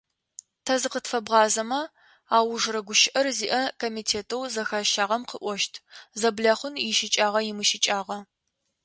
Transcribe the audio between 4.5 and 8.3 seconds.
зэхащагъэм къыӏощт, зэблэхъун ищыкӏагъа-имыщыкӏагъа.